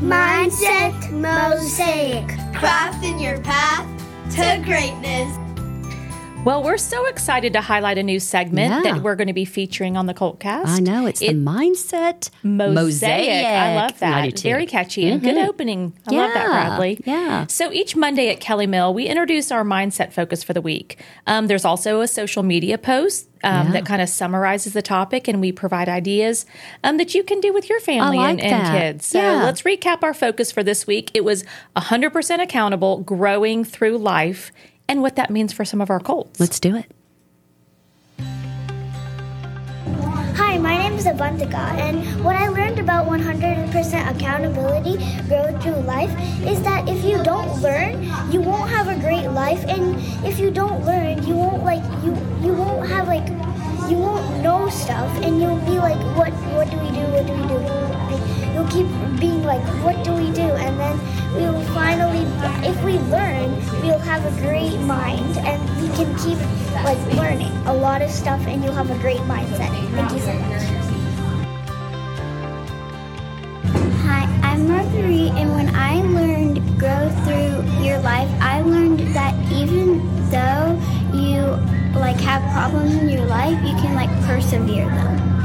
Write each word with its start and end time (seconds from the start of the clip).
Mindset 0.00 1.10
Mosaic. 1.10 2.26
Crafting 2.52 3.18
your 3.18 3.40
path 3.40 3.86
to 4.32 4.62
greatness. 4.62 5.38
Well, 6.46 6.62
we're 6.62 6.78
so 6.78 7.06
excited 7.06 7.54
to 7.54 7.60
highlight 7.60 7.98
a 7.98 8.04
new 8.04 8.20
segment 8.20 8.72
Yeah. 8.72 8.92
that 8.92 9.02
we're 9.02 9.16
going 9.16 9.26
to 9.26 9.32
be 9.32 9.44
featuring 9.44 9.96
on 9.96 10.06
the 10.06 10.14
Colt 10.14 10.38
Cast. 10.38 10.68
I 10.68 10.78
know 10.78 11.04
it's 11.06 11.18
the 11.18 11.30
mindset 11.30 12.30
Mosaic. 12.44 13.44
I 13.44 13.74
love 13.74 13.98
that. 13.98 14.38
Very 14.38 14.64
catchy 14.64 15.08
and 15.10 15.20
good 15.20 15.36
opening. 15.38 15.92
I 16.06 16.14
love 16.14 16.34
that, 16.34 16.46
Bradley. 16.46 17.00
yeah. 17.04 17.46
So 17.48 17.72
each 17.72 17.96
Monday 17.96 18.28
at 18.28 18.38
Kelly 18.38 18.68
Mill, 18.68 18.94
we 18.94 19.06
introduce 19.06 19.50
our 19.50 19.64
mindset 19.64 20.12
focus 20.12 20.44
for 20.44 20.52
the 20.52 20.60
week. 20.60 21.02
Um, 21.26 21.48
there's 21.48 21.64
also 21.64 22.00
a 22.00 22.06
social 22.06 22.44
media 22.44 22.78
post 22.78 23.26
um, 23.42 23.66
Yeah. 23.66 23.72
that 23.72 23.86
kind 23.86 24.00
of 24.00 24.08
summarizes 24.08 24.72
the 24.72 24.82
topic, 24.82 25.26
and 25.26 25.40
we 25.40 25.50
provide 25.50 25.88
ideas 25.88 26.46
um, 26.84 26.96
that 26.98 27.12
you 27.12 27.24
can 27.24 27.40
do 27.40 27.52
with 27.52 27.68
your 27.68 27.80
family 27.80 28.18
like 28.18 28.38
and, 28.38 28.52
and 28.52 28.78
kids. 28.78 29.06
So 29.06 29.18
Yeah. 29.20 29.42
let's 29.42 29.62
recap 29.62 30.04
our 30.04 30.14
focus 30.14 30.52
for 30.52 30.62
this 30.62 30.86
week. 30.86 31.10
It 31.12 31.24
was 31.24 31.44
100% 31.76 32.40
accountable, 32.40 32.98
growing 32.98 33.64
through 33.64 33.98
life, 33.98 34.52
and 34.88 35.02
what 35.02 35.16
that 35.16 35.30
means 35.30 35.52
for 35.52 35.64
some 35.64 35.80
of 35.80 35.90
our 35.90 36.00
Colts. 36.00 36.40
Let's 36.40 36.60
do 36.60 36.76
it. 36.76 36.86
Hi, 40.36 40.58
my 40.58 40.76
name 40.76 40.94
is 40.94 41.06
Avantika, 41.06 41.72
and 41.80 42.24
what 42.24 42.36
I 42.36 42.48
learned 42.48 42.78
about 42.78 43.06
100% 43.06 44.16
accountability, 44.16 44.98
grow 45.28 45.58
through 45.60 45.80
life, 45.82 46.10
is 46.46 46.62
that 46.62 46.88
if 46.88 47.04
you 47.04 47.22
don't 47.22 47.60
learn, 47.62 48.02
you 48.30 48.40
won't 48.40 48.70
have 48.70 48.88
a 48.88 48.98
great 49.00 49.28
life, 49.28 49.64
and 49.66 49.96
if 50.26 50.38
you 50.38 50.50
don't 50.50 50.84
learn, 50.84 51.26
you 51.26 51.34
won't 51.34 51.64
like 51.64 51.82
you 52.04 52.12
you 52.42 52.52
won't 52.52 52.88
have 52.88 53.08
like 53.08 53.26
you 53.90 53.96
won't 53.96 54.42
know 54.42 54.68
stuff, 54.68 55.10
and 55.22 55.40
you'll 55.40 55.60
be 55.60 55.78
like, 55.78 55.95
you'll 58.56 58.66
keep 58.68 58.86
being 59.20 59.42
like, 59.42 59.60
what 59.84 60.02
do 60.02 60.14
we 60.14 60.32
do? 60.32 60.48
And 60.64 60.80
then 60.80 60.98
we 61.34 61.42
will 61.42 61.60
finally, 61.74 62.24
if 62.66 62.82
we 62.82 62.94
learn, 63.12 63.54
we'll 63.82 63.98
have 63.98 64.24
a 64.24 64.40
great 64.40 64.78
mind, 64.80 65.36
and 65.36 65.60
we 65.82 65.88
can 65.94 66.08
keep 66.16 66.38
like 66.82 66.98
learning 67.16 67.52
a 67.66 67.74
lot 67.74 68.00
of 68.00 68.10
stuff, 68.10 68.40
and 68.46 68.64
you'll 68.64 68.72
have 68.72 68.90
a 68.90 68.98
great 69.00 69.20
mindset. 69.28 69.68
Thank 69.92 70.12
you 70.12 70.20
so 70.20 70.32
much. 70.32 70.62
Hi, 74.06 74.24
I'm 74.42 74.66
Marguerite, 74.66 75.32
and 75.32 75.52
when 75.52 75.74
I 75.74 76.00
learned 76.00 76.56
grow 76.78 77.10
through 77.24 77.84
your 77.84 77.98
life, 77.98 78.30
I 78.40 78.62
learned 78.62 79.00
that 79.14 79.34
even 79.52 80.00
though 80.30 80.80
you 81.12 81.42
like 82.00 82.18
have 82.20 82.40
problems 82.54 82.94
in 82.94 83.10
your 83.10 83.26
life, 83.26 83.58
you 83.66 83.74
can 83.82 83.94
like 83.94 84.10
persevere 84.24 84.86
them. 84.86 85.35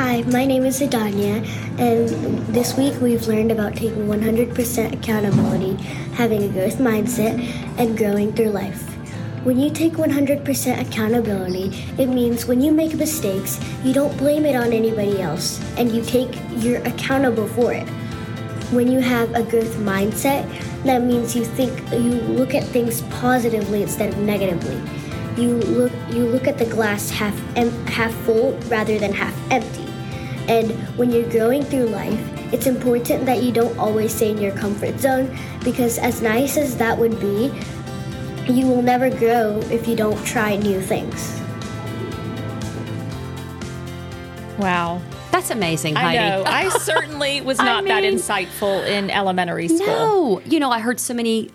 Hi, 0.00 0.22
my 0.22 0.46
name 0.46 0.64
is 0.64 0.80
Adanya, 0.80 1.46
and 1.78 2.08
this 2.54 2.74
week 2.74 2.98
we've 3.02 3.26
learned 3.28 3.52
about 3.52 3.76
taking 3.76 4.08
100% 4.08 4.94
accountability, 4.94 5.74
having 6.14 6.42
a 6.42 6.48
growth 6.48 6.78
mindset, 6.78 7.38
and 7.76 7.98
growing 7.98 8.32
through 8.32 8.48
life. 8.48 8.80
When 9.44 9.60
you 9.60 9.68
take 9.68 9.92
100% 9.92 10.80
accountability, 10.80 11.84
it 11.98 12.06
means 12.06 12.46
when 12.46 12.62
you 12.62 12.72
make 12.72 12.94
mistakes, 12.94 13.60
you 13.84 13.92
don't 13.92 14.16
blame 14.16 14.46
it 14.46 14.56
on 14.56 14.72
anybody 14.72 15.20
else, 15.20 15.60
and 15.76 15.92
you 15.92 16.02
take 16.02 16.34
you're 16.56 16.80
accountable 16.88 17.46
for 17.48 17.74
it. 17.74 17.86
When 18.72 18.90
you 18.90 19.00
have 19.00 19.34
a 19.34 19.42
growth 19.42 19.76
mindset, 19.76 20.48
that 20.84 21.02
means 21.02 21.36
you 21.36 21.44
think 21.44 21.78
you 21.92 22.22
look 22.40 22.54
at 22.54 22.64
things 22.64 23.02
positively 23.20 23.82
instead 23.82 24.14
of 24.14 24.18
negatively. 24.20 24.80
You 25.36 25.58
look 25.58 25.92
you 26.08 26.24
look 26.24 26.48
at 26.48 26.56
the 26.56 26.64
glass 26.64 27.10
half 27.10 27.38
em- 27.54 27.86
half 27.86 28.14
full 28.24 28.52
rather 28.70 28.98
than 28.98 29.12
half 29.12 29.36
empty. 29.52 29.89
And 30.50 30.72
when 30.98 31.12
you're 31.12 31.30
growing 31.30 31.62
through 31.62 31.86
life, 31.86 32.18
it's 32.52 32.66
important 32.66 33.24
that 33.26 33.40
you 33.44 33.52
don't 33.52 33.78
always 33.78 34.12
stay 34.12 34.30
in 34.30 34.38
your 34.38 34.50
comfort 34.50 34.98
zone 34.98 35.38
because 35.62 35.96
as 35.96 36.20
nice 36.20 36.56
as 36.56 36.76
that 36.78 36.98
would 36.98 37.20
be, 37.20 37.52
you 38.48 38.66
will 38.66 38.82
never 38.82 39.10
grow 39.10 39.60
if 39.70 39.86
you 39.86 39.94
don't 39.94 40.20
try 40.26 40.56
new 40.56 40.80
things. 40.80 41.40
Wow. 44.58 45.00
That's 45.30 45.50
amazing, 45.50 45.96
I 45.96 46.00
Heidi. 46.00 46.18
know. 46.18 46.42
I 46.44 46.68
certainly 46.80 47.40
was 47.42 47.60
I 47.60 47.64
not 47.64 47.84
that 47.84 48.02
insightful 48.02 48.84
in 48.84 49.08
elementary 49.08 49.68
school. 49.68 49.86
No, 49.86 50.40
you 50.44 50.58
know, 50.58 50.72
I 50.72 50.80
heard 50.80 50.98
so 50.98 51.14
many 51.14 51.52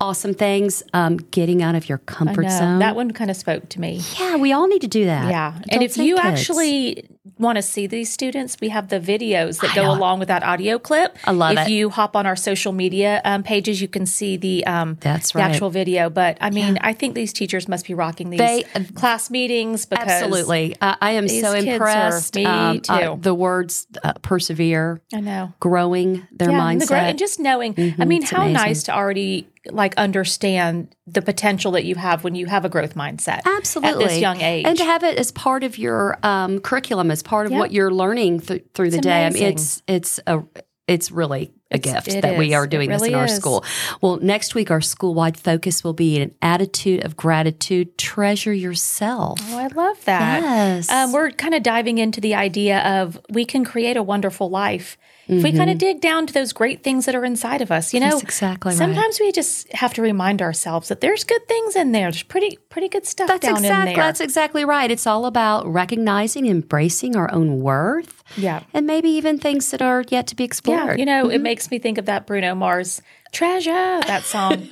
awesome 0.00 0.34
things. 0.34 0.82
Um, 0.92 1.16
getting 1.18 1.62
out 1.62 1.74
of 1.74 1.88
your 1.88 1.98
comfort 1.98 2.48
zone. 2.50 2.78
That 2.80 2.96
one 2.96 3.10
kind 3.12 3.30
of 3.30 3.36
spoke 3.36 3.68
to 3.70 3.80
me. 3.80 4.00
Yeah, 4.18 4.36
we 4.36 4.52
all 4.52 4.66
need 4.66 4.80
to 4.82 4.88
do 4.88 5.04
that. 5.04 5.30
Yeah. 5.30 5.54
and 5.70 5.82
Adults 5.82 5.98
if 5.98 6.04
you 6.04 6.16
kids. 6.16 6.26
actually 6.26 7.06
want 7.38 7.56
to 7.56 7.62
see 7.62 7.86
these 7.86 8.12
students, 8.12 8.56
we 8.60 8.68
have 8.68 8.88
the 8.88 9.00
videos 9.00 9.60
that 9.60 9.70
I 9.72 9.74
go 9.74 9.82
know. 9.84 9.92
along 9.92 10.18
with 10.18 10.28
that 10.28 10.42
audio 10.42 10.78
clip. 10.78 11.16
I 11.24 11.30
love 11.32 11.52
if 11.56 11.68
it. 11.68 11.70
you 11.70 11.88
hop 11.90 12.14
on 12.16 12.26
our 12.26 12.36
social 12.36 12.72
media 12.72 13.20
um, 13.24 13.42
pages, 13.42 13.80
you 13.80 13.88
can 13.88 14.04
see 14.06 14.36
the 14.36 14.66
um, 14.66 14.98
That's 15.00 15.32
the 15.32 15.40
actual 15.40 15.70
video. 15.70 16.10
But 16.10 16.36
I 16.40 16.50
mean, 16.50 16.78
I 16.82 16.92
think 16.92 17.14
these 17.14 17.32
teachers 17.32 17.66
must 17.68 17.86
be 17.86 17.94
rocking 17.94 18.30
these 18.30 18.40
They- 18.40 18.64
class 18.94 19.30
meetings 19.30 19.86
because 19.86 20.06
Absolutely. 20.08 20.76
Uh, 20.80 20.96
I 21.00 21.12
am 21.12 21.28
so 21.28 21.54
kids 21.54 21.66
are- 21.66 21.72
impressed. 21.72 22.34
me 22.36 22.44
um, 22.44 22.80
uh, 22.88 23.16
the 23.16 23.34
words 23.34 23.86
uh, 24.02 24.12
persevere, 24.22 25.00
I 25.14 25.20
know. 25.20 25.52
growing 25.60 26.26
their 26.32 26.50
yeah, 26.50 26.68
and, 26.68 26.80
the 26.80 26.84
mindset. 26.86 26.88
gro- 26.88 26.98
and 26.98 27.18
just 27.18 27.40
knowing. 27.40 27.72
I 27.72 27.74
Mhm, 27.90 28.06
mean, 28.08 28.22
how 28.22 28.38
amazing. 28.42 28.52
nice 28.54 28.82
to 28.84 28.94
already 28.94 29.48
like 29.66 29.94
understand 29.96 30.94
the 31.06 31.20
potential 31.22 31.72
that 31.72 31.84
you 31.84 31.94
have 31.94 32.24
when 32.24 32.34
you 32.34 32.46
have 32.46 32.64
a 32.64 32.68
growth 32.68 32.94
mindset 32.94 33.42
Absolutely. 33.44 34.04
at 34.04 34.08
this 34.08 34.18
young 34.18 34.40
age. 34.40 34.64
And 34.64 34.76
to 34.78 34.84
have 34.84 35.04
it 35.04 35.18
as 35.18 35.32
part 35.32 35.64
of 35.64 35.76
your 35.76 36.18
um, 36.22 36.60
curriculum, 36.60 37.10
as 37.10 37.22
part 37.22 37.46
of 37.46 37.52
what 37.52 37.70
you're 37.72 37.92
learning 37.92 38.40
th- 38.40 38.64
through 38.74 38.90
the 38.90 38.98
It's 38.98 39.06
day. 39.06 39.26
I 39.26 39.30
mean, 39.30 39.42
amazing. 39.42 39.52
it's 39.52 39.82
it's 39.86 40.20
a 40.26 40.42
it's 40.86 41.10
really 41.10 41.52
a 41.70 41.76
It's- 41.76 42.04
gift 42.04 42.22
that 42.22 42.36
we 42.36 42.52
are 42.54 42.66
doing 42.66 42.90
this 42.90 43.02
in 43.02 43.14
our 43.14 43.26
is. 43.26 43.36
school. 43.36 43.64
Well, 44.00 44.18
next 44.20 44.54
week 44.54 44.70
our 44.70 44.80
school 44.80 45.14
wide 45.14 45.36
focus 45.36 45.84
will 45.84 45.92
be 45.92 46.20
an 46.20 46.32
attitude 46.42 47.04
of 47.04 47.16
gratitude. 47.16 47.96
Treasure 47.96 48.52
yourself. 48.52 49.38
Oh, 49.50 49.58
I 49.58 49.68
love 49.68 50.04
that. 50.04 50.42
Yes. 50.42 50.90
Um, 50.90 51.12
we're 51.12 51.30
kind 51.30 51.54
of 51.54 51.62
diving 51.62 51.98
into 51.98 52.20
the 52.20 52.34
idea 52.34 52.80
of 52.80 53.18
we 53.30 53.44
can 53.44 53.64
create 53.64 53.96
a 53.96 54.02
wonderful 54.02 54.50
life 54.50 54.96
if 55.28 55.44
we 55.44 55.52
kind 55.52 55.70
of 55.70 55.78
dig 55.78 56.00
down 56.00 56.26
to 56.26 56.32
those 56.34 56.52
great 56.52 56.82
things 56.82 57.06
that 57.06 57.14
are 57.14 57.24
inside 57.24 57.62
of 57.62 57.70
us. 57.70 57.94
You 57.94 58.00
know, 58.00 58.06
Mm-hmm. 58.06 58.14
That's 58.16 58.22
exactly 58.24 58.70
right. 58.70 58.78
sometimes 58.78 59.20
we 59.20 59.30
just 59.30 59.72
have 59.74 59.94
to 59.94 60.02
remind 60.02 60.42
ourselves 60.42 60.88
that 60.88 61.00
there's 61.00 61.22
good 61.22 61.46
things 61.46 61.76
in 61.76 61.92
there. 61.92 62.10
There's 62.10 62.24
pretty 62.24 62.58
pretty 62.68 62.88
good 62.88 63.06
stuff 63.06 63.28
That's 63.28 63.46
down 63.46 63.58
exactly 63.58 63.92
in 63.92 63.96
there. 63.96 64.04
that's 64.06 64.20
exactly 64.20 64.64
right. 64.64 64.90
It's 64.90 65.06
all 65.06 65.26
about 65.26 65.66
recognizing, 65.72 66.46
embracing 66.46 67.14
our 67.14 67.32
own 67.32 67.60
worth, 67.60 68.19
yeah. 68.36 68.62
and 68.74 68.86
maybe 68.86 69.08
even 69.10 69.38
things 69.38 69.70
that 69.70 69.82
are 69.82 70.04
yet 70.08 70.26
to 70.28 70.36
be 70.36 70.44
explored. 70.44 70.78
Yeah, 70.90 70.96
you 70.96 71.04
know, 71.06 71.24
Mm-hmm. 71.24 71.32
it 71.36 71.40
makes 71.42 71.70
me 71.70 71.78
think 71.78 71.98
of 71.98 72.06
that 72.06 72.26
Bruno 72.26 72.54
Mars 72.54 73.02
treasure 73.32 73.70
that 73.72 74.22
song. 74.24 74.66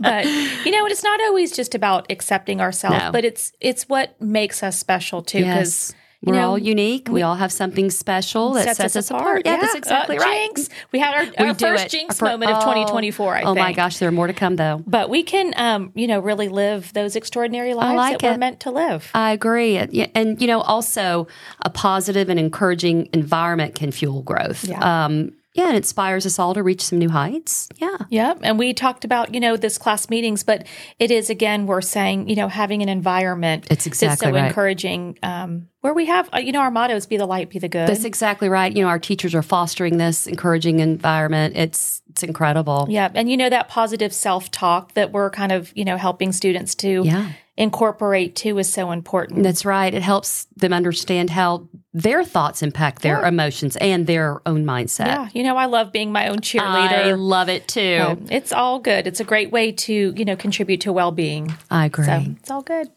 but 0.00 0.24
you 0.26 0.70
know, 0.70 0.86
it's 0.86 1.02
not 1.02 1.20
always 1.22 1.52
just 1.56 1.74
about 1.74 2.10
accepting 2.10 2.60
ourselves, 2.60 2.98
No. 2.98 3.12
but 3.12 3.24
it's 3.24 3.52
it's 3.60 3.88
what 3.88 4.20
makes 4.20 4.62
us 4.62 4.78
special 4.78 5.22
too. 5.22 5.38
Because 5.38 5.90
yes. 5.90 5.94
We're 6.24 6.40
all 6.40 6.56
unique. 6.58 7.08
We, 7.10 7.22
all 7.22 7.34
have 7.34 7.50
something 7.50 7.90
special 7.90 8.52
that 8.52 8.76
sets, 8.76 8.94
us 8.96 9.10
apart. 9.10 9.42
Yeah, 9.44 9.56
that's 9.60 9.74
exactly 9.74 10.18
Uh, 10.18 10.20
right. 10.22 10.48
Jinx. 10.54 10.68
We 10.92 10.98
had 11.00 11.14
our, 11.14 11.24
We 11.44 11.48
our 11.50 11.54
first 11.54 11.86
it. 11.86 11.90
jinx 11.90 12.22
Our 12.22 12.28
moment 12.30 12.52
of 12.52 12.58
oh, 12.58 12.60
2024, 12.60 13.34
I 13.36 13.42
oh 13.42 13.46
think. 13.54 13.58
my 13.58 13.72
gosh, 13.72 13.98
there 13.98 14.08
are 14.08 14.12
more 14.12 14.28
to 14.28 14.32
come 14.32 14.56
though. 14.56 14.82
But 14.86 15.10
we 15.10 15.22
can, 15.24 15.52
um, 15.56 15.90
you 15.94 16.06
know, 16.06 16.20
really 16.20 16.48
live 16.48 16.92
those 16.92 17.16
extraordinary 17.16 17.74
lives 17.74 17.96
like 17.96 18.18
that 18.20 18.26
we're 18.28 18.34
it. 18.34 18.38
meant 18.38 18.60
to 18.60 18.70
live. 18.70 19.10
I 19.14 19.32
agree. 19.32 19.76
And- 19.76 19.92
And, 20.14 20.40
you 20.40 20.46
know, 20.46 20.60
also 20.60 21.26
a 21.62 21.70
positive 21.70 22.28
and 22.28 22.38
encouraging 22.38 23.08
environment 23.12 23.74
can 23.74 23.90
fuel 23.90 24.22
growth. 24.22 24.64
Yeah. 24.64 25.04
Um, 25.06 25.32
yeah, 25.54 25.68
it 25.68 25.74
inspires 25.76 26.24
us 26.24 26.38
all 26.38 26.54
to 26.54 26.62
reach 26.62 26.80
some 26.82 26.98
new 26.98 27.10
heights. 27.10 27.68
Yeah. 27.76 27.98
Yeah. 28.08 28.34
And 28.42 28.58
we 28.58 28.72
talked 28.72 29.04
about, 29.04 29.34
you 29.34 29.40
know, 29.40 29.56
this 29.56 29.76
class 29.76 30.08
meetings, 30.08 30.42
but 30.42 30.66
it 30.98 31.10
is, 31.10 31.28
again, 31.28 31.66
we're 31.66 31.82
saying, 31.82 32.28
you 32.28 32.36
know, 32.36 32.48
having 32.48 32.80
an 32.82 32.88
environment 32.88 33.64
It's 33.64 33.84
that's 33.84 33.86
exactly 33.86 34.28
so 34.28 34.32
right. 34.34 34.46
encouraging, 34.46 35.18
um, 35.22 35.68
where 35.82 35.92
we 35.92 36.06
have, 36.06 36.30
uh, 36.32 36.38
you 36.38 36.52
know, 36.52 36.60
our 36.60 36.70
motto 36.70 36.94
is 36.94 37.06
be 37.06 37.18
the 37.18 37.26
light, 37.26 37.50
be 37.50 37.58
the 37.58 37.68
good. 37.68 37.86
That's 37.88 38.04
exactly 38.04 38.48
right. 38.48 38.74
You 38.74 38.82
know, 38.82 38.88
our 38.88 38.98
teachers 38.98 39.34
are 39.34 39.42
fostering 39.42 39.98
this 39.98 40.26
encouraging 40.26 40.80
environment. 40.80 41.56
It's 41.56 42.00
it's 42.08 42.22
incredible. 42.22 42.86
Yeah. 42.88 43.10
And 43.14 43.30
you 43.30 43.36
know, 43.36 43.50
that 43.50 43.68
positive 43.68 44.12
self 44.12 44.50
talk 44.50 44.94
that 44.94 45.12
we're 45.12 45.30
kind 45.30 45.50
of, 45.52 45.72
you 45.76 45.84
know, 45.84 45.96
helping 45.96 46.32
students 46.32 46.74
to 46.76 47.02
Yeah. 47.04 47.32
incorporate 47.56 48.36
too 48.36 48.58
is 48.58 48.72
so 48.72 48.90
important. 48.92 49.42
That's 49.42 49.64
right. 49.64 49.92
It 49.92 50.02
helps 50.02 50.46
them 50.56 50.72
understand 50.72 51.30
how 51.30 51.68
their 51.94 52.24
thoughts 52.24 52.62
impact 52.62 53.02
their 53.02 53.20
Yeah. 53.20 53.28
emotions 53.28 53.76
and 53.76 54.06
their 54.06 54.40
own 54.46 54.64
mindset. 54.64 55.06
yeah. 55.06 55.28
You 55.34 55.42
know, 55.42 55.56
I 55.56 55.66
love 55.66 55.92
being 55.92 56.10
my 56.12 56.28
own 56.28 56.38
cheerleader. 56.40 57.04
I 57.06 57.12
love 57.12 57.48
it 57.50 57.68
too. 57.68 57.98
Um, 58.06 58.26
it's 58.30 58.52
all 58.52 58.78
good. 58.78 59.06
It's 59.06 59.20
a 59.20 59.24
great 59.24 59.50
way 59.52 59.72
to, 59.72 60.14
you 60.16 60.24
know, 60.24 60.36
contribute 60.36 60.80
to 60.82 60.92
well 60.92 61.12
being. 61.12 61.54
I 61.70 61.86
agree. 61.86 62.06
So 62.06 62.22
it's 62.40 62.50
all 62.50 62.62
good. 62.62 62.88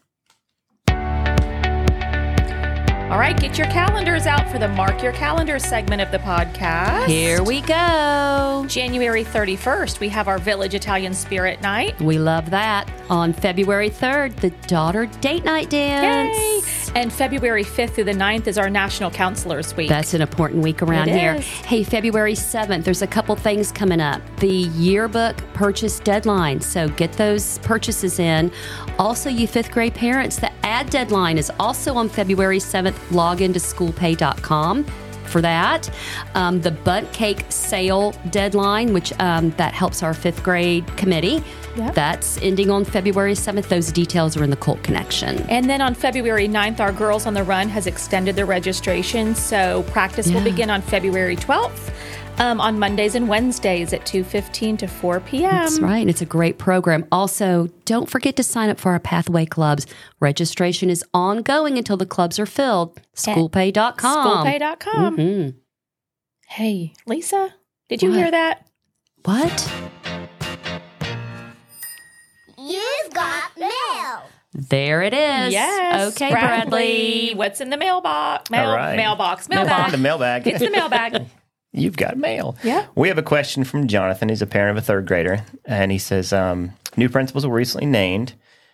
All 3.08 3.20
right, 3.20 3.38
get 3.38 3.56
your 3.56 3.68
calendars 3.68 4.26
out 4.26 4.48
for 4.50 4.58
the 4.58 4.66
Mark 4.66 5.00
Your 5.00 5.12
Calendar 5.12 5.60
segment 5.60 6.02
of 6.02 6.10
the 6.10 6.18
podcast. 6.18 7.06
Here 7.06 7.40
we 7.40 7.60
go. 7.60 8.64
January 8.68 9.22
31st, 9.22 10.00
we 10.00 10.08
have 10.08 10.26
our 10.26 10.38
Village 10.38 10.74
Italian 10.74 11.14
Spirit 11.14 11.62
Night. 11.62 11.98
We 12.00 12.18
love 12.18 12.50
that. 12.50 12.90
On 13.08 13.32
February 13.32 13.90
3rd, 13.90 14.34
the 14.40 14.50
daughter 14.66 15.06
date 15.20 15.44
night 15.44 15.70
dance. 15.70 16.36
Yay! 16.36 16.60
And 16.94 17.12
February 17.12 17.64
5th 17.64 17.90
through 17.90 18.04
the 18.04 18.12
9th 18.12 18.46
is 18.46 18.58
our 18.58 18.70
National 18.70 19.10
Counselors 19.10 19.76
Week. 19.76 19.88
That's 19.88 20.14
an 20.14 20.22
important 20.22 20.62
week 20.62 20.82
around 20.82 21.08
It 21.08 21.18
here. 21.18 21.34
is. 21.34 21.44
Hey, 21.46 21.82
February 21.84 22.34
7th, 22.34 22.84
there's 22.84 23.02
a 23.02 23.06
couple 23.06 23.36
things 23.36 23.72
coming 23.72 24.00
up. 24.00 24.20
The 24.40 24.48
yearbook 24.48 25.36
purchase 25.54 26.00
deadline. 26.00 26.60
So 26.60 26.88
get 26.88 27.12
those 27.14 27.58
purchases 27.58 28.18
in. 28.18 28.50
Also, 28.98 29.28
you 29.30 29.46
fifth 29.46 29.70
grade 29.70 29.94
parents, 29.94 30.36
the 30.36 30.52
ad 30.64 30.90
deadline 30.90 31.38
is 31.38 31.50
also 31.58 31.94
on 31.94 32.08
February 32.08 32.58
7th. 32.58 32.96
Log 33.10 33.40
into 33.40 33.58
schoolpay.com 33.58 34.86
for 35.28 35.40
that. 35.40 35.90
Um, 36.34 36.60
the 36.60 36.70
bunt 36.70 37.12
cake 37.12 37.44
sale 37.48 38.12
deadline, 38.30 38.92
which 38.92 39.12
um, 39.20 39.50
that 39.52 39.74
helps 39.74 40.02
our 40.02 40.14
fifth 40.14 40.42
grade 40.42 40.86
committee. 40.96 41.42
Yep. 41.76 41.94
That's 41.94 42.40
ending 42.42 42.70
on 42.70 42.84
February 42.84 43.34
7th. 43.34 43.68
Those 43.68 43.92
details 43.92 44.36
are 44.36 44.44
in 44.44 44.50
the 44.50 44.56
Colt 44.56 44.82
Connection. 44.82 45.38
And 45.50 45.68
then 45.68 45.80
on 45.82 45.94
February 45.94 46.48
9th, 46.48 46.80
our 46.80 46.92
Girls 46.92 47.26
on 47.26 47.34
the 47.34 47.44
Run 47.44 47.68
has 47.68 47.86
extended 47.86 48.34
their 48.34 48.46
registration. 48.46 49.34
So 49.34 49.82
practice 49.88 50.30
will 50.30 50.42
begin 50.44 50.70
on 50.70 50.80
February 50.80 51.36
12th 51.36 51.92
um, 52.38 52.60
on 52.60 52.78
Mondays 52.78 53.14
and 53.14 53.28
Wednesdays 53.28 53.92
at 53.92 54.02
2.15 54.02 54.78
to 54.78 54.86
4 54.86 55.20
p.m. 55.20 55.50
That's 55.50 55.80
right. 55.80 55.98
And 55.98 56.10
it's 56.10 56.20
a 56.22 56.26
great 56.26 56.58
program. 56.58 57.06
Also, 57.10 57.68
don't 57.84 58.08
forget 58.10 58.36
to 58.36 58.42
sign 58.42 58.68
up 58.70 58.78
for 58.78 58.92
our 58.92 59.00
Pathway 59.00 59.46
Clubs. 59.46 59.86
Registration 60.20 60.90
is 60.90 61.04
ongoing 61.14 61.78
until 61.78 61.96
the 61.96 62.06
clubs 62.06 62.38
are 62.38 62.46
filled. 62.46 63.00
Schoolpay.com. 63.14 64.44
Schoolpay.com. 64.44 65.16
Mhm. 65.16 65.54
Hey, 66.48 66.92
Lisa, 67.06 67.54
did 67.88 68.02
you 68.02 68.10
What? 68.10 68.18
hear 68.18 68.30
that? 68.30 68.66
What? 69.24 69.72
You've 72.58 73.12
got 73.12 73.50
mail. 73.58 74.22
There 74.54 75.02
it 75.02 75.12
is. 75.12 75.52
Yes. 75.52 76.14
Okay, 76.14 76.30
Bradley. 76.30 77.32
What's 77.34 77.60
in 77.60 77.68
the 77.70 77.76
mailbox? 77.76 78.50
Mail, 78.50 78.70
All 78.70 78.76
right. 78.76 78.96
Mailbox. 78.96 79.48
Mailbag. 79.48 79.68
Mailbag. 79.68 79.92
The 79.92 79.98
mailbag. 79.98 80.46
It's 80.46 80.58
the 80.60 80.70
mailbag. 80.70 81.26
You've 81.76 81.96
got 81.96 82.16
mail. 82.16 82.56
Yeah. 82.64 82.86
We 82.94 83.08
have 83.08 83.18
a 83.18 83.22
question 83.22 83.62
from 83.64 83.86
Jonathan. 83.86 84.28
He's 84.30 84.42
a 84.42 84.46
parent 84.46 84.76
of 84.78 84.82
a 84.82 84.86
third 84.86 85.06
grader. 85.06 85.44
And 85.64 85.92
he 85.92 85.98
says 85.98 86.32
um, 86.32 86.72
New 86.96 87.08
principals 87.08 87.46
were 87.46 87.54
recently 87.54 87.86
named. 87.86 88.32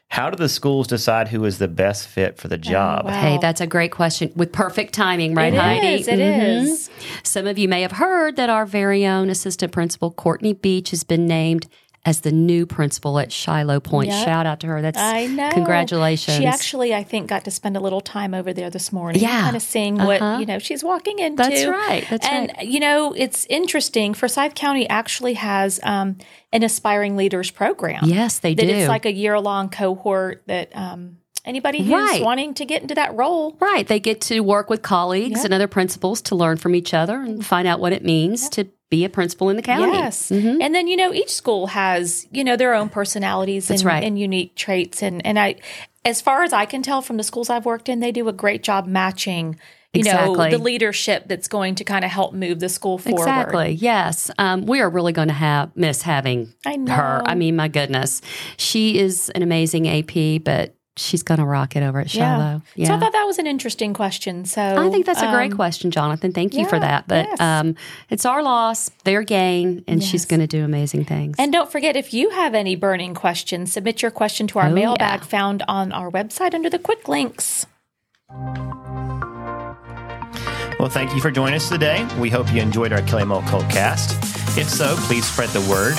How 0.08 0.28
do 0.30 0.36
the 0.36 0.48
schools 0.48 0.86
decide 0.86 1.28
who 1.28 1.44
is 1.46 1.56
the 1.58 1.68
best 1.68 2.06
fit 2.06 2.36
for 2.36 2.46
the 2.48 2.58
job? 2.58 3.02
Oh, 3.06 3.08
wow. 3.08 3.20
Hey, 3.20 3.38
that's 3.40 3.62
a 3.62 3.66
great 3.66 3.92
question 3.92 4.30
with 4.36 4.52
perfect 4.52 4.92
timing, 4.92 5.34
right, 5.34 5.54
It 5.54 5.58
Heidi? 5.58 5.86
is, 6.02 6.06
it 6.08 6.18
Mhm. 6.18 6.62
is. 6.64 6.90
Some 7.22 7.46
of 7.46 7.58
you 7.58 7.66
may 7.66 7.80
have 7.80 7.92
heard 7.92 8.36
that 8.36 8.50
our 8.50 8.66
very 8.66 9.06
own 9.06 9.30
assistant 9.30 9.72
principal, 9.72 10.10
Courtney 10.10 10.52
Beach, 10.52 10.90
has 10.90 11.02
been 11.02 11.26
named 11.26 11.66
as 12.04 12.22
the 12.22 12.32
new 12.32 12.66
principal 12.66 13.16
at 13.20 13.30
Shiloh 13.30 13.78
Point. 13.78 14.08
Yep. 14.08 14.24
Shout 14.24 14.44
out 14.44 14.58
to 14.60 14.66
her. 14.66 14.82
That's 14.82 14.98
I 14.98 15.26
know. 15.26 15.50
Congratulations. 15.52 16.36
She 16.36 16.46
actually, 16.46 16.92
I 16.92 17.04
think, 17.04 17.28
got 17.28 17.44
to 17.44 17.50
spend 17.52 17.76
a 17.76 17.80
little 17.80 18.00
time 18.00 18.34
over 18.34 18.52
there 18.52 18.70
this 18.70 18.92
morning. 18.92 19.22
Yeah. 19.22 19.42
Kind 19.42 19.54
of 19.56 19.62
seeing 19.62 19.96
what, 19.98 20.20
Uh-huh. 20.20 20.38
you 20.40 20.46
know, 20.46 20.58
she's 20.58 20.82
walking 20.82 21.20
into. 21.20 21.36
That's 21.42 21.64
right. 21.64 22.04
That's 22.10 22.26
and, 22.26 22.52
right. 22.56 22.66
you 22.66 22.80
know, 22.80 23.12
it's 23.12 23.46
interesting. 23.46 24.14
Forsyth 24.14 24.54
County 24.56 24.88
actually 24.88 25.34
has 25.34 25.78
um, 25.84 26.18
an 26.52 26.64
aspiring 26.64 27.16
leaders 27.16 27.52
program. 27.52 28.00
Yes, 28.06 28.40
they 28.40 28.54
that 28.54 28.62
do. 28.62 28.68
It's 28.68 28.88
like 28.88 29.06
a 29.06 29.12
year 29.12 29.38
long 29.38 29.68
cohort 29.68 30.42
that 30.48 30.76
um, 30.76 31.18
anybody 31.44 31.82
who's 31.82 31.92
Right. 31.92 32.20
wanting 32.22 32.54
to 32.54 32.64
get 32.64 32.82
into 32.82 32.96
that 32.96 33.14
role. 33.14 33.56
Right. 33.60 33.86
They 33.86 34.00
get 34.00 34.20
to 34.22 34.40
work 34.40 34.68
with 34.70 34.82
colleagues 34.82 35.36
Yep. 35.38 35.44
and 35.44 35.54
other 35.54 35.68
principals 35.68 36.20
to 36.22 36.34
learn 36.34 36.56
from 36.56 36.74
each 36.74 36.94
other 36.94 37.20
and 37.20 37.46
find 37.46 37.68
out 37.68 37.78
what 37.78 37.92
it 37.92 38.04
means 38.04 38.48
to 38.50 38.66
be 38.92 39.06
a 39.06 39.08
principal 39.08 39.48
in 39.48 39.56
the 39.56 39.62
county. 39.62 39.90
Yes. 39.90 40.28
Mhm. 40.28 40.58
And 40.60 40.74
then, 40.74 40.86
you 40.86 40.98
know, 40.98 41.14
each 41.14 41.30
school 41.30 41.68
has, 41.68 42.26
you 42.30 42.44
know, 42.44 42.56
their 42.56 42.74
own 42.74 42.90
personalities 42.90 43.70
and, 43.70 43.82
right. 43.82 44.04
and 44.04 44.18
unique 44.18 44.54
traits. 44.54 45.02
And, 45.02 45.24
and 45.26 45.38
I, 45.38 45.56
as 46.04 46.20
far 46.20 46.42
as 46.42 46.52
I 46.52 46.66
can 46.66 46.82
tell 46.82 47.00
from 47.00 47.16
the 47.16 47.22
schools 47.22 47.48
I've 47.48 47.64
worked 47.64 47.88
in, 47.88 48.00
they 48.00 48.12
do 48.12 48.28
a 48.28 48.34
great 48.34 48.62
job 48.62 48.86
matching, 48.86 49.58
you 49.94 50.04
know, 50.04 50.36
the 50.36 50.58
leadership 50.58 51.24
that's 51.26 51.48
going 51.48 51.74
to 51.76 51.84
kind 51.84 52.04
of 52.04 52.10
help 52.10 52.34
move 52.34 52.60
the 52.60 52.68
school 52.68 52.98
forward. 52.98 53.20
Exactly. 53.20 53.72
Yes. 53.72 54.30
Um, 54.36 54.66
we 54.66 54.82
are 54.82 54.90
really 54.90 55.12
going 55.12 55.28
to 55.28 55.34
have 55.34 55.74
miss 55.74 56.02
having 56.02 56.52
I 56.66 56.76
her. 56.88 57.22
I 57.24 57.34
mean, 57.34 57.56
my 57.56 57.68
goodness, 57.68 58.20
she 58.58 58.98
is 58.98 59.30
an 59.30 59.42
amazing 59.42 59.88
AP, 59.88 60.44
but 60.44 60.74
she's 60.96 61.22
going 61.22 61.38
to 61.40 61.46
rock 61.46 61.74
it 61.76 61.82
over 61.82 62.00
at 62.00 62.14
Yeah. 62.14 62.36
Shiloh. 62.36 62.62
Yeah. 62.74 62.86
So 62.88 62.94
I 62.94 62.98
thought 62.98 63.12
that 63.12 63.24
was 63.24 63.38
an 63.38 63.46
interesting 63.46 63.94
question. 63.94 64.44
So 64.44 64.62
I 64.62 64.90
think 64.90 65.06
that's 65.06 65.22
a 65.22 65.30
great 65.32 65.52
um, 65.52 65.56
question, 65.56 65.90
Jonathan. 65.90 66.32
Thank 66.32 66.54
you 66.54 66.66
for 66.68 66.78
that. 66.78 67.08
But 67.08 67.26
yes. 67.26 67.40
um, 67.40 67.76
it's 68.10 68.26
our 68.26 68.42
loss, 68.42 68.90
their 69.04 69.22
gain, 69.22 69.84
and 69.88 70.02
she's 70.04 70.24
going 70.26 70.40
to 70.40 70.46
do 70.46 70.64
amazing 70.64 71.04
things. 71.04 71.36
And 71.38 71.52
don't 71.52 71.70
forget, 71.72 71.96
if 71.96 72.12
you 72.12 72.30
have 72.30 72.54
any 72.54 72.76
burning 72.76 73.14
questions, 73.14 73.72
submit 73.72 74.02
your 74.02 74.10
question 74.10 74.46
to 74.48 74.58
our 74.58 74.66
Oh, 74.68 74.72
mailbag 74.72 75.20
yeah. 75.20 75.26
found 75.26 75.62
on 75.66 75.92
our 75.92 76.10
website 76.10 76.54
under 76.54 76.68
the 76.68 76.78
quick 76.78 77.08
links. 77.08 77.66
Well, 80.78 80.90
thank 80.90 81.14
you 81.14 81.20
for 81.20 81.30
joining 81.30 81.54
us 81.54 81.68
today. 81.68 82.06
We 82.18 82.28
hope 82.28 82.52
you 82.52 82.60
enjoyed 82.60 82.92
our 82.92 83.02
Kelly 83.02 83.24
Mill 83.24 83.42
Colt 83.42 83.68
Cast. 83.70 84.16
If 84.58 84.68
so, 84.68 84.96
please 85.00 85.24
spread 85.24 85.48
the 85.50 85.60
word 85.70 85.94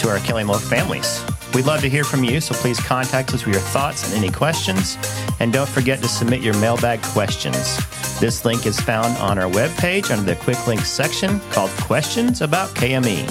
to 0.00 0.08
our 0.08 0.18
Kelly 0.20 0.44
Mill 0.44 0.58
families. 0.58 1.22
We'd 1.58 1.66
love 1.66 1.80
to 1.80 1.90
hear 1.90 2.04
from 2.04 2.22
you, 2.22 2.40
so 2.40 2.54
please 2.54 2.78
contact 2.78 3.34
us 3.34 3.44
with 3.44 3.52
your 3.52 3.64
thoughts 3.64 4.04
and 4.06 4.14
any 4.14 4.30
questions. 4.30 4.96
And 5.40 5.52
don't 5.52 5.68
forget 5.68 6.00
to 6.02 6.06
submit 6.06 6.40
your 6.40 6.56
mailbag 6.58 7.02
questions. 7.02 7.76
This 8.20 8.44
link 8.44 8.64
is 8.64 8.78
found 8.78 9.16
on 9.16 9.40
our 9.40 9.50
webpage 9.50 10.12
under 10.12 10.22
the 10.22 10.36
Quick 10.36 10.68
Links 10.68 10.88
section 10.88 11.40
called 11.50 11.70
Questions 11.80 12.42
About 12.42 12.68
KME. 12.76 13.28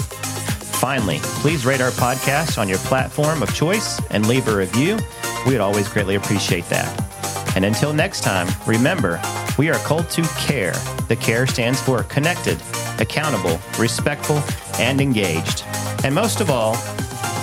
Finally, 0.78 1.20
please 1.40 1.64
rate 1.64 1.80
our 1.80 1.90
podcast 1.92 2.58
on 2.58 2.68
your 2.68 2.76
platform 2.80 3.42
of 3.42 3.54
choice 3.54 3.98
and 4.10 4.28
leave 4.28 4.46
a 4.46 4.54
review. 4.54 4.98
We 5.46 5.52
would 5.52 5.62
always 5.62 5.88
greatly 5.88 6.16
appreciate 6.16 6.66
that. 6.66 7.56
And 7.56 7.64
until 7.64 7.94
next 7.94 8.24
time, 8.24 8.46
remember, 8.66 9.18
we 9.56 9.70
are 9.70 9.78
called 9.78 10.10
to 10.10 10.22
care. 10.36 10.74
The 11.08 11.16
care 11.16 11.46
stands 11.46 11.80
for 11.80 12.02
connected, 12.02 12.60
accountable, 13.00 13.58
respectful, 13.78 14.42
and 14.78 15.00
engaged. 15.00 15.64
And 16.04 16.14
most 16.14 16.42
of 16.42 16.50
all, 16.50 16.76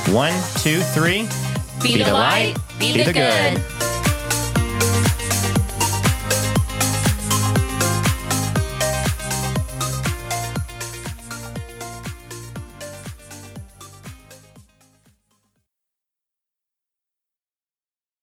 one, 0.10 0.34
two, 0.58 0.82
three, 0.82 1.28
Be 1.82 2.02
the 2.04 2.12
light, 2.14 2.56
be 2.80 3.04
the 3.04 3.12
good. 3.12 3.75